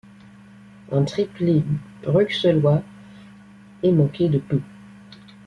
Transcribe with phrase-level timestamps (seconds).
[0.91, 1.63] Un triplé
[2.01, 2.81] bruxellois
[3.83, 4.59] est manqué de peu.